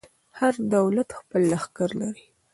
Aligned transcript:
هر 0.37 0.53
دولت 0.75 1.09
خپل 1.19 1.41
لښکر 1.51 1.89
لري. 2.01 2.25